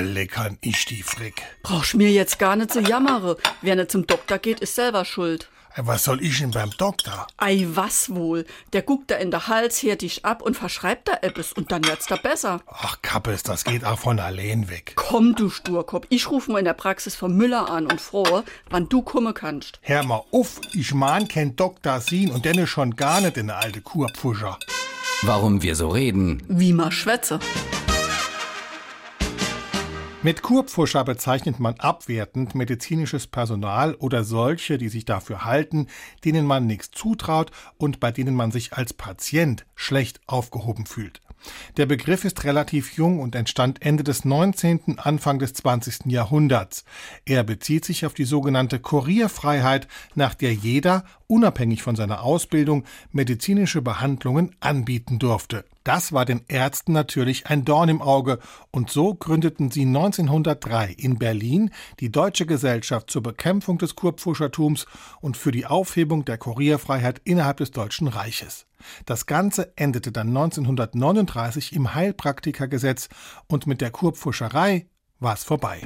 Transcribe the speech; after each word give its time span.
leckern 0.00 0.58
ich 0.60 0.84
die 0.86 1.02
Frick. 1.02 1.42
Brauchst 1.62 1.94
mir 1.94 2.10
jetzt 2.10 2.38
gar 2.38 2.56
nicht 2.56 2.72
zu 2.72 2.80
jammere. 2.80 3.36
Wer 3.62 3.76
nicht 3.76 3.90
zum 3.90 4.06
Doktor 4.06 4.38
geht, 4.38 4.60
ist 4.60 4.74
selber 4.74 5.04
schuld. 5.04 5.48
Ey, 5.76 5.86
Was 5.86 6.02
soll 6.04 6.20
ich 6.22 6.40
denn 6.40 6.50
beim 6.50 6.70
Doktor? 6.78 7.28
Ei, 7.36 7.64
was 7.68 8.12
wohl? 8.12 8.44
Der 8.72 8.82
guckt 8.82 9.10
da 9.10 9.14
in 9.16 9.30
der 9.30 9.46
Hals, 9.46 9.82
hört 9.84 10.02
dich 10.02 10.24
ab 10.24 10.42
und 10.42 10.56
verschreibt 10.56 11.06
da 11.06 11.18
etwas 11.22 11.52
und 11.52 11.70
dann 11.70 11.84
wird's 11.86 12.06
da 12.06 12.16
besser. 12.16 12.60
Ach, 12.66 12.96
Kappes, 13.02 13.44
das 13.44 13.62
geht 13.62 13.84
auch 13.84 13.98
von 14.00 14.18
allein 14.18 14.68
weg. 14.68 14.94
Komm, 14.96 15.36
du 15.36 15.48
Sturkopf, 15.48 16.06
ich 16.08 16.28
ruf 16.28 16.48
mal 16.48 16.58
in 16.58 16.64
der 16.64 16.72
Praxis 16.74 17.14
von 17.14 17.36
Müller 17.36 17.70
an 17.70 17.86
und 17.86 18.00
frohe, 18.00 18.42
wann 18.68 18.88
du 18.88 19.02
kommen 19.02 19.32
kannst. 19.32 19.78
Hör 19.82 20.02
mal 20.02 20.24
uff, 20.32 20.60
ich 20.74 20.92
mahn 20.92 21.28
kein 21.28 21.54
Doktor 21.54 22.00
sehen 22.00 22.32
und 22.32 22.44
denne 22.44 22.66
schon 22.66 22.96
gar 22.96 23.20
nicht 23.20 23.36
in 23.36 23.46
der 23.46 23.58
alte 23.58 23.80
Kurpfuscher. 23.80 24.58
Warum 25.22 25.62
wir 25.62 25.76
so 25.76 25.88
reden. 25.90 26.42
Wie 26.48 26.72
ma 26.72 26.90
schwätze. 26.90 27.38
Mit 30.22 30.42
Kurpfuscher 30.42 31.02
bezeichnet 31.02 31.60
man 31.60 31.80
abwertend 31.80 32.54
medizinisches 32.54 33.26
Personal 33.26 33.94
oder 33.94 34.22
solche, 34.22 34.76
die 34.76 34.90
sich 34.90 35.06
dafür 35.06 35.46
halten, 35.46 35.86
denen 36.26 36.44
man 36.44 36.66
nichts 36.66 36.90
zutraut 36.90 37.50
und 37.78 38.00
bei 38.00 38.12
denen 38.12 38.34
man 38.34 38.50
sich 38.50 38.74
als 38.74 38.92
Patient 38.92 39.64
schlecht 39.74 40.20
aufgehoben 40.26 40.84
fühlt. 40.84 41.22
Der 41.78 41.86
Begriff 41.86 42.26
ist 42.26 42.44
relativ 42.44 42.98
jung 42.98 43.18
und 43.18 43.34
entstand 43.34 43.80
Ende 43.80 44.04
des 44.04 44.26
19., 44.26 44.98
Anfang 44.98 45.38
des 45.38 45.54
20. 45.54 46.12
Jahrhunderts. 46.12 46.84
Er 47.24 47.42
bezieht 47.42 47.86
sich 47.86 48.04
auf 48.04 48.12
die 48.12 48.24
sogenannte 48.24 48.78
Kurierfreiheit, 48.78 49.88
nach 50.14 50.34
der 50.34 50.52
jeder, 50.52 51.04
unabhängig 51.30 51.82
von 51.82 51.96
seiner 51.96 52.22
Ausbildung, 52.22 52.84
medizinische 53.12 53.80
Behandlungen 53.80 54.54
anbieten 54.60 55.18
durfte. 55.18 55.64
Das 55.84 56.12
war 56.12 56.26
den 56.26 56.42
Ärzten 56.48 56.92
natürlich 56.92 57.46
ein 57.46 57.64
Dorn 57.64 57.88
im 57.88 58.02
Auge 58.02 58.38
und 58.70 58.90
so 58.90 59.14
gründeten 59.14 59.70
sie 59.70 59.86
1903 59.86 60.92
in 60.98 61.18
Berlin 61.18 61.70
die 62.00 62.12
Deutsche 62.12 62.44
Gesellschaft 62.44 63.10
zur 63.10 63.22
Bekämpfung 63.22 63.78
des 63.78 63.96
Kurpfuschertums 63.96 64.86
und 65.20 65.38
für 65.38 65.52
die 65.52 65.66
Aufhebung 65.66 66.26
der 66.26 66.36
Kurierfreiheit 66.36 67.22
innerhalb 67.24 67.58
des 67.58 67.70
Deutschen 67.70 68.08
Reiches. 68.08 68.66
Das 69.06 69.24
Ganze 69.24 69.72
endete 69.76 70.12
dann 70.12 70.28
1939 70.28 71.72
im 71.72 71.94
Heilpraktikergesetz 71.94 73.08
und 73.46 73.66
mit 73.66 73.80
der 73.80 73.90
Kurpfuscherei 73.90 74.86
war's 75.18 75.44
vorbei. 75.44 75.80